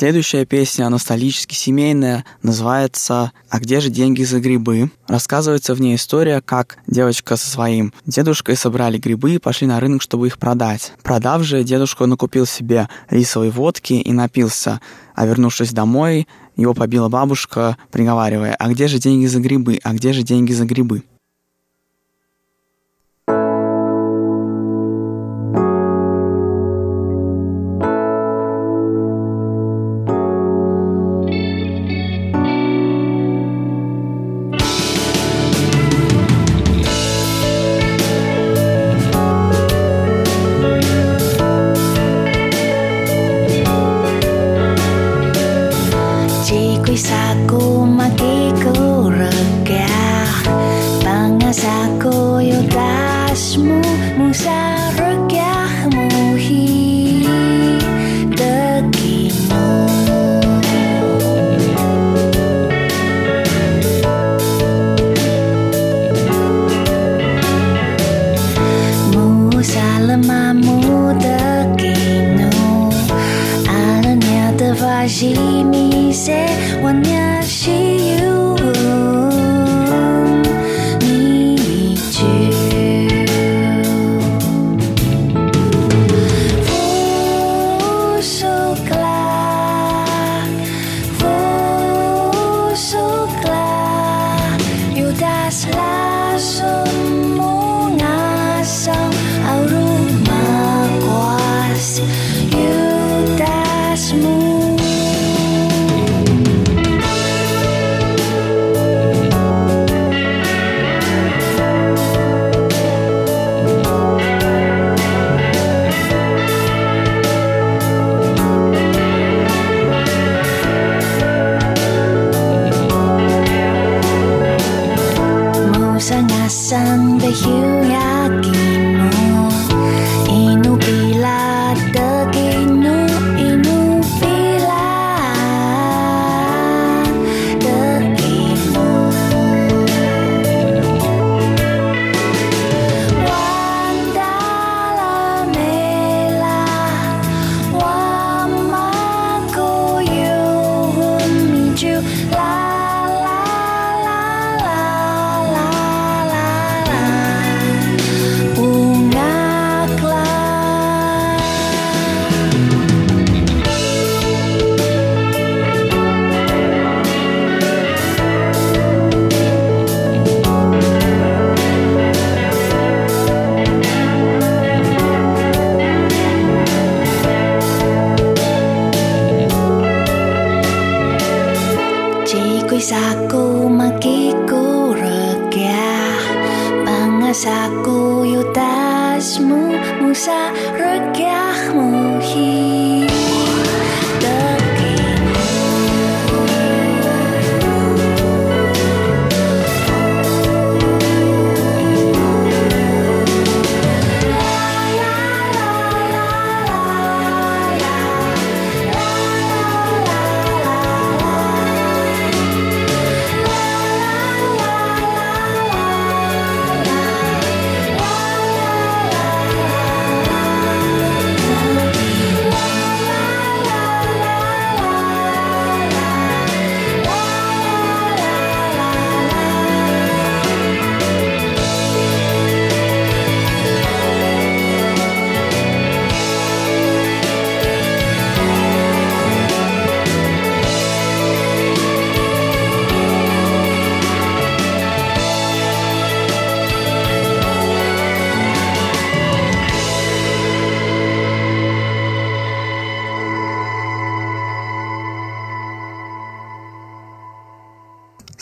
[0.00, 4.90] Следующая песня ностальгически семейная, называется «А где же деньги за грибы?».
[5.06, 10.00] Рассказывается в ней история, как девочка со своим дедушкой собрали грибы и пошли на рынок,
[10.00, 10.94] чтобы их продать.
[11.02, 14.80] Продав же, дедушка накупил себе рисовой водки и напился,
[15.14, 16.26] а вернувшись домой,
[16.56, 19.80] его побила бабушка, приговаривая «А где же деньги за грибы?
[19.82, 21.02] А где же деньги за грибы?»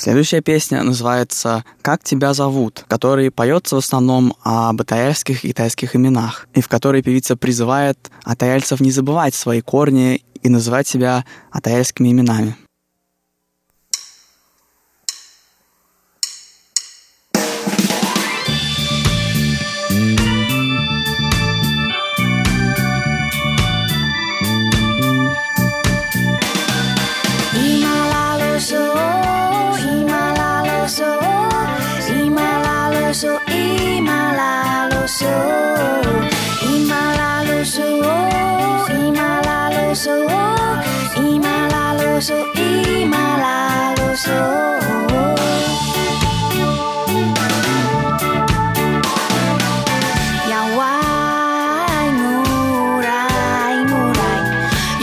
[0.09, 6.49] Следующая песня называется «Как тебя зовут», который поется в основном о батаяльских и китайских именах,
[6.55, 12.57] и в которой певица призывает атаяльцев не забывать свои корни и называть себя атаяльскими именами.
[39.99, 40.79] 嗦哦，
[41.17, 44.31] 咿嘛啦啰嗦，咿嘛啦啰嗦。
[50.49, 50.83] 要愛
[52.15, 52.23] 無
[53.03, 53.09] 賴
[53.91, 54.21] 無賴，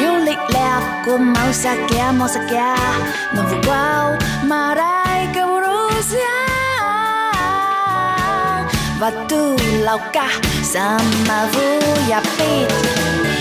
[0.01, 2.55] 有力量過冇撒嬌冇撒嬌，
[3.33, 3.73] 能不高
[4.47, 6.15] 馬來個不如下，
[8.97, 10.29] 把肚撈嘎，
[10.63, 10.79] 什
[11.27, 11.59] 麼不
[12.09, 13.34] 要閉。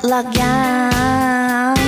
[0.00, 1.78] belakang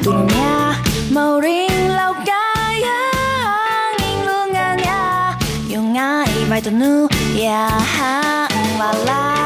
[0.00, 0.76] Dunia
[1.12, 1.92] mauring
[2.24, 5.02] gayang Ingungannya
[5.68, 7.04] Yung ay may tunu
[7.36, 8.50] Yahang
[8.80, 9.39] lalai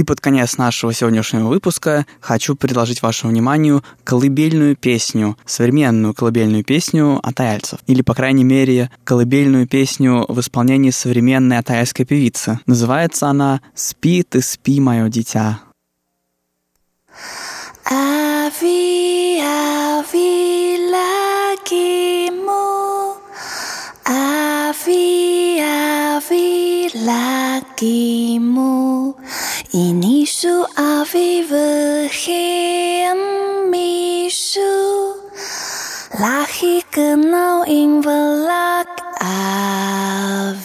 [0.00, 7.20] И под конец нашего сегодняшнего выпуска хочу предложить вашему вниманию колыбельную песню, современную колыбельную песню
[7.22, 7.80] атаяльцев.
[7.86, 12.60] Или, по крайней мере, колыбельную песню в исполнении современной атаяльской певицы.
[12.64, 15.60] Называется она «Спи ты, спи, мое дитя».
[17.84, 22.56] Ави, ави, лакиму,
[24.06, 28.80] ави, ави, лакиму.
[29.72, 33.22] Inisu avi vergeen
[33.70, 35.14] misu.
[36.18, 38.90] Lahi kenal ing velak
[39.22, 40.60] avila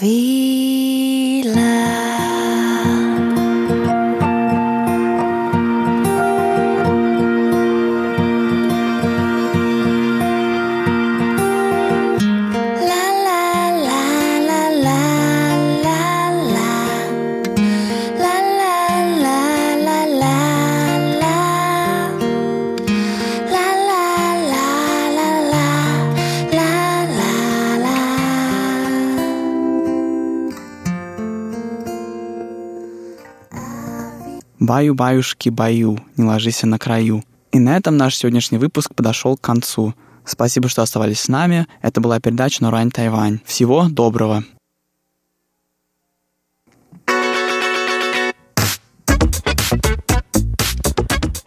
[34.66, 37.24] Баю-баюшки, баю, не ложись на краю.
[37.52, 39.94] И на этом наш сегодняшний выпуск подошел к концу.
[40.26, 41.68] Спасибо, что оставались с нами.
[41.84, 43.42] Это была передача «Нурань Тайвань».
[43.46, 44.44] Всего доброго!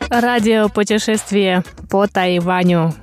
[0.08, 2.94] Радиопутешествие по Тайваню.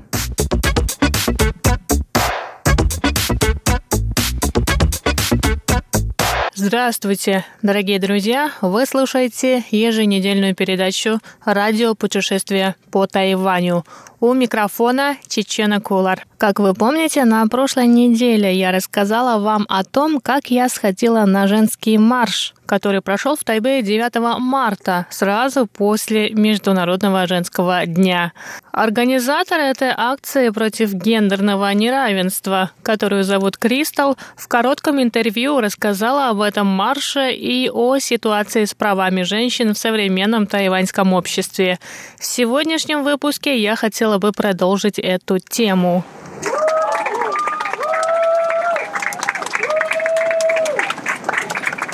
[6.58, 8.50] Здравствуйте, дорогие друзья!
[8.62, 13.84] Вы слушаете еженедельную передачу «Радио путешествия по Тайваню».
[14.26, 16.26] У микрофона Чечена Кулар.
[16.40, 21.48] Как вы помните, на прошлой неделе я рассказала вам о том, как я сходила на
[21.48, 28.34] женский марш, который прошел в Тайбэе 9 марта, сразу после Международного женского дня.
[28.72, 36.68] Организатор этой акции против гендерного неравенства, которую зовут Кристал, в коротком интервью рассказала об этом
[36.68, 41.80] марше и о ситуации с правами женщин в современном тайваньском обществе.
[42.20, 46.04] В сегодняшнем выпуске я хотела бы продолжить эту тему.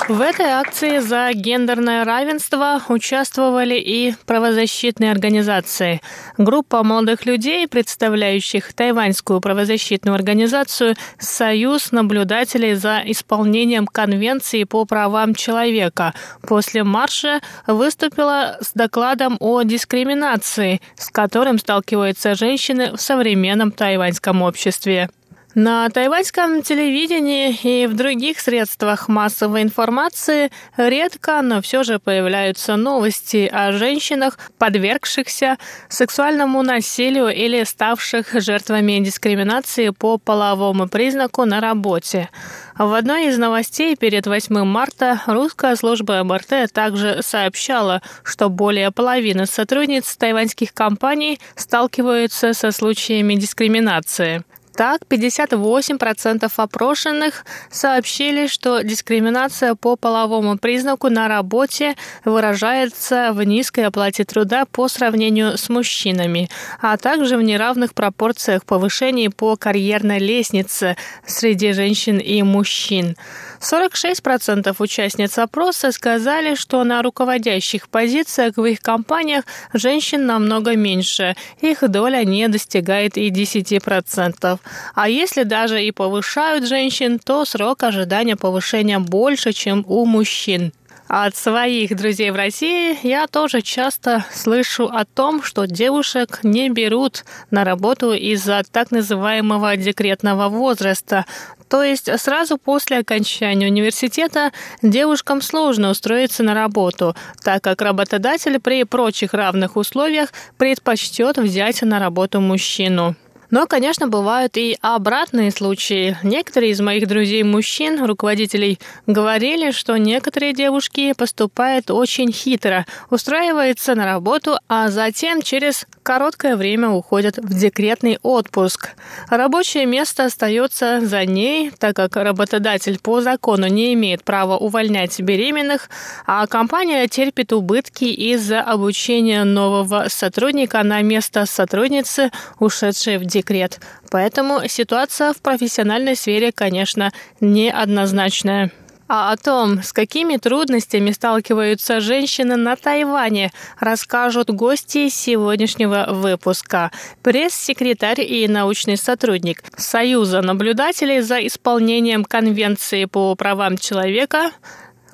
[0.08, 6.00] В этой акции за гендерное равенство участвовали и правозащитные организации.
[6.38, 16.14] Группа молодых людей, представляющих тайваньскую правозащитную организацию «Союз наблюдателей за исполнением Конвенции по правам человека»,
[16.48, 25.10] после марша выступила с докладом о дискриминации, с которым сталкиваются женщины в современном тайваньском обществе.
[25.54, 33.50] На тайваньском телевидении и в других средствах массовой информации редко, но все же появляются новости
[33.52, 35.58] о женщинах, подвергшихся
[35.90, 42.30] сексуальному насилию или ставших жертвами дискриминации по половому признаку на работе.
[42.78, 49.44] В одной из новостей перед 8 марта русская служба МРТ также сообщала, что более половины
[49.44, 54.44] сотрудниц тайваньских компаний сталкиваются со случаями дискриминации.
[54.74, 61.94] Так, 58% опрошенных сообщили, что дискриминация по половому признаку на работе
[62.24, 66.48] выражается в низкой оплате труда по сравнению с мужчинами,
[66.80, 70.96] а также в неравных пропорциях повышений по карьерной лестнице
[71.26, 73.16] среди женщин и мужчин.
[73.62, 81.36] 46% участниц опроса сказали, что на руководящих позициях в их компаниях женщин намного меньше.
[81.60, 84.58] Их доля не достигает и 10%.
[84.94, 90.72] А если даже и повышают женщин, то срок ожидания повышения больше, чем у мужчин.
[91.14, 97.26] От своих друзей в России я тоже часто слышу о том, что девушек не берут
[97.50, 101.26] на работу из-за так называемого декретного возраста.
[101.68, 108.84] То есть сразу после окончания университета девушкам сложно устроиться на работу, так как работодатель при
[108.84, 113.16] прочих равных условиях предпочтет взять на работу мужчину.
[113.52, 116.16] Но, конечно, бывают и обратные случаи.
[116.22, 124.56] Некоторые из моих друзей-мужчин, руководителей, говорили, что некоторые девушки поступают очень хитро, устраиваются на работу,
[124.68, 128.90] а затем через короткое время уходят в декретный отпуск.
[129.28, 135.88] Рабочее место остается за ней, так как работодатель по закону не имеет права увольнять беременных,
[136.26, 143.80] а компания терпит убытки из-за обучения нового сотрудника на место сотрудницы, ушедшей в декрет.
[144.10, 148.70] Поэтому ситуация в профессиональной сфере, конечно, неоднозначная.
[149.14, 156.90] А о том, с какими трудностями сталкиваются женщины на Тайване, расскажут гости сегодняшнего выпуска.
[157.22, 164.50] Пресс-секретарь и научный сотрудник Союза наблюдателей за исполнением Конвенции по правам человека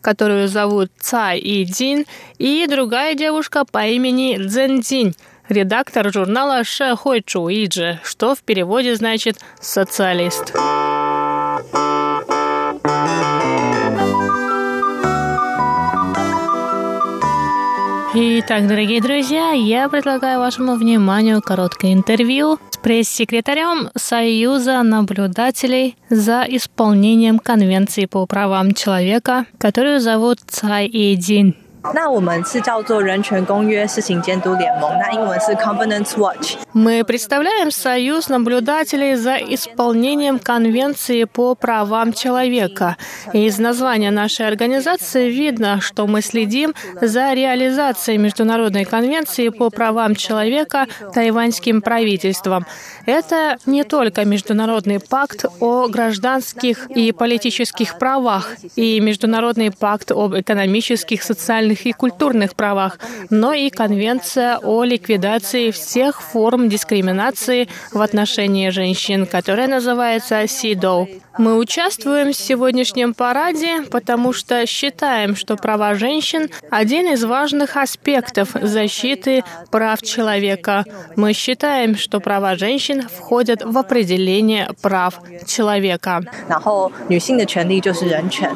[0.01, 2.07] которую зовут Цай И Дин,
[2.38, 5.14] и другая девушка по имени Цзэн Дин–
[5.49, 10.55] редактор журнала «Шэхуй Чуиджи», что в переводе значит «социалист».
[18.14, 27.38] Итак, дорогие друзья, я предлагаю вашему вниманию короткое интервью с пресс-секретарем Союза наблюдателей за исполнением
[27.38, 31.54] Конвенции по правам человека, которую зовут Цай Идин.
[31.93, 42.95] 那我们是叫做人权公约施行监督联盟，那英文是 Covenant Watch。Мы представляем Союз наблюдателей за исполнением Конвенции по правам человека.
[43.34, 50.88] Из названия нашей организации видно, что мы следим за реализацией Международной конвенции по правам человека
[51.13, 52.65] тайваньским правительством.
[53.05, 61.21] Это не только Международный пакт о гражданских и политических правах и Международный пакт об экономических,
[61.21, 62.97] социальных социальных и культурных правах,
[63.29, 71.07] но и Конвенция о ликвидации всех форм дискриминации в отношении женщин, которая называется СИДО.
[71.38, 78.49] Мы участвуем в сегодняшнем параде, потому что считаем, что права женщин – один из важных аспектов
[78.53, 80.86] защиты прав человека.
[81.15, 86.21] Мы считаем, что права женщин входят в определение прав человека.
[86.47, 88.53] 然后女性的权利就是人权。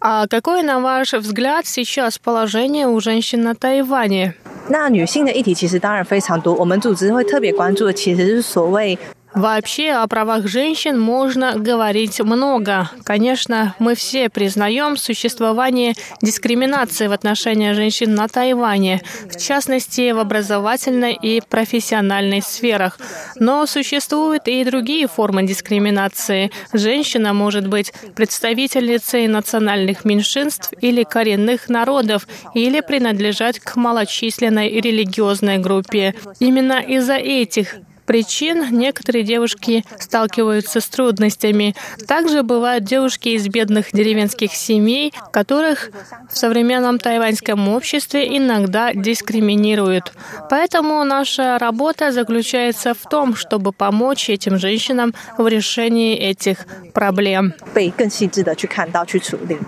[0.00, 4.34] А какое, на ваш взгляд, сейчас положение у женщин на Тайване?
[4.68, 8.98] 那女性的议题其实当然非常多，我们组织会特别关注的其实是所谓
[9.33, 12.89] Вообще о правах женщин можно говорить много.
[13.05, 21.13] Конечно, мы все признаем существование дискриминации в отношении женщин на Тайване, в частности, в образовательной
[21.13, 22.99] и профессиональной сферах.
[23.37, 26.51] Но существуют и другие формы дискриминации.
[26.73, 36.15] Женщина может быть представительницей национальных меньшинств или коренных народов, или принадлежать к малочисленной религиозной группе.
[36.39, 37.75] Именно из-за этих
[38.10, 41.74] причин некоторые девушки сталкиваются с трудностями.
[42.06, 45.90] Также бывают девушки из бедных деревенских семей, которых
[46.30, 50.12] в современном тайваньском обществе иногда дискриминируют.
[50.48, 56.58] Поэтому наша работа заключается в том, чтобы помочь этим женщинам в решении этих
[56.94, 57.54] проблем.
[57.74, 59.58] 被更细致的去看到、去处理。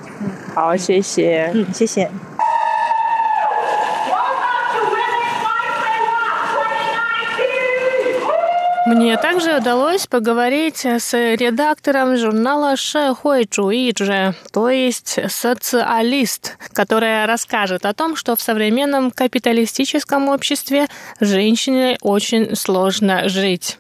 [0.55, 1.51] 好，谢谢。
[1.53, 2.09] 嗯，谢谢。
[8.94, 17.88] Мне также удалось поговорить э, с редактором журнала Шэхуэй Чуиджи, то есть социалист, которая расскажет
[17.88, 20.86] о том, что в современном капиталистическом обществе
[21.20, 23.80] женщине очень сложно жить.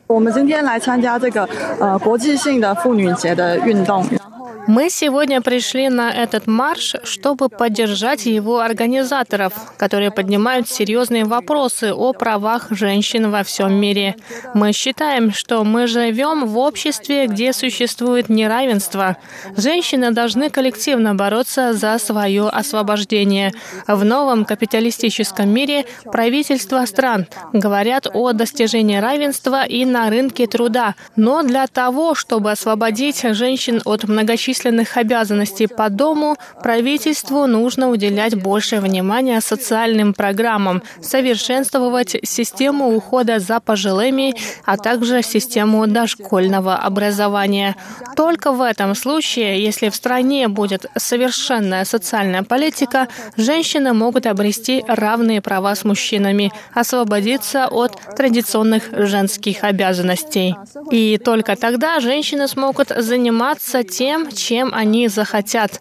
[4.66, 12.14] Мы сегодня пришли на этот марш, чтобы поддержать его организаторов, которые поднимают серьезные вопросы о
[12.14, 14.16] правах женщин во всем мире.
[14.54, 19.18] Мы считаем, что мы живем в обществе, где существует неравенство.
[19.58, 23.52] Женщины должны коллективно бороться за свое освобождение.
[23.88, 30.96] В новом капиталистическом мире правительства стран говорят о достижении равенства и на рынке труда.
[31.16, 38.80] Но для того, чтобы освободить женщин от многочисленных обязанностей по дому, правительству нужно уделять больше
[38.80, 44.34] внимания социальным программам, совершенствовать систему ухода за пожилыми,
[44.66, 44.93] а также
[45.24, 47.76] систему дошкольного образования.
[48.16, 55.42] Только в этом случае, если в стране будет совершенная социальная политика, женщины могут обрести равные
[55.42, 60.56] права с мужчинами, освободиться от традиционных женских обязанностей.
[60.92, 65.80] И только тогда женщины смогут заниматься тем, чем они захотят.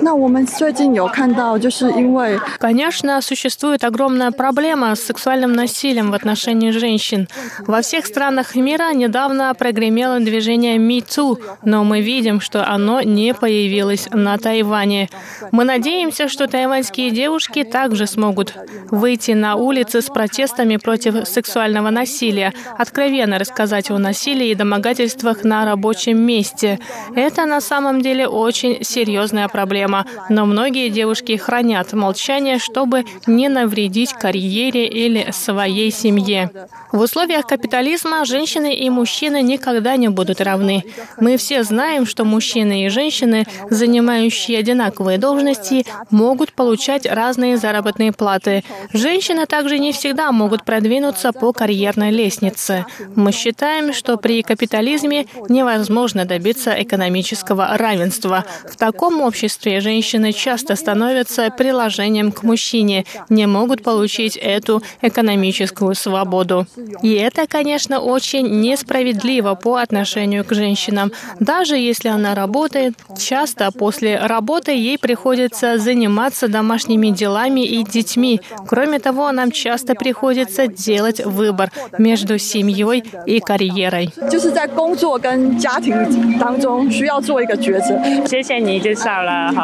[0.00, 7.26] 那我们最近有看到，就是因为 Конечно, существует огромная проблема с сексуальным насилием в отношении женщин.
[7.66, 14.06] Во всех странах мира недавно прогремело движение МИТУ, но мы видим, что оно не появилось
[14.12, 15.08] на Тайване.
[15.52, 18.52] Мы надеемся, что тайваньские девушки также смогут
[18.90, 25.64] выйти на улицы с протестами против сексуального насилия, откровенно рассказать о насилии и домогательствах на
[25.64, 26.78] рабочем месте.
[27.16, 29.87] Это на самом деле очень серьезная проблема,
[30.29, 36.51] но многие девушки хранят молчание, чтобы не навредить карьере или своей семье.
[36.91, 40.83] В условиях капитализма женщины и мужчины никогда не будут равны.
[41.19, 48.63] Мы все знаем, что мужчины и женщины, занимающие одинаковые должности, могут получать разные заработные платы.
[48.93, 52.85] Женщины также не всегда могут продвинуться по карьерной лестнице.
[53.15, 58.45] Мы считаем, что при капитализме невозможно добиться экономического равенства.
[58.69, 66.65] В таком обществе женщины часто становятся приложением к мужчине, не могут получить эту экономическую свободу.
[67.01, 71.11] И это, конечно, очень несправедливо по отношению к женщинам.
[71.39, 78.41] Даже если она работает, часто после работы ей приходится заниматься домашними делами и детьми.
[78.67, 84.13] Кроме того, нам часто приходится делать выбор между семьей и карьерой.
[84.31, 84.51] 就是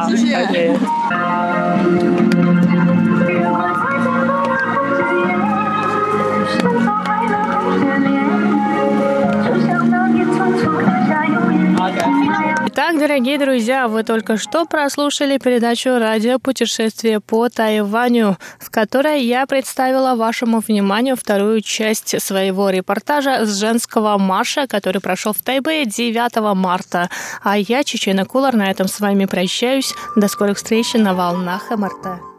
[0.10, 0.36] 谢谢。
[11.88, 12.45] 如果
[12.78, 19.46] Итак, Дорогие друзья, вы только что прослушали передачу «Радио путешествие по Тайваню», в которой я
[19.46, 26.54] представила вашему вниманию вторую часть своего репортажа с женского марша, который прошел в Тайбэе 9
[26.54, 27.10] марта.
[27.42, 29.94] А я, Чечена Кулар, на этом с вами прощаюсь.
[30.18, 32.35] До скорых встреч на волнах МРТ.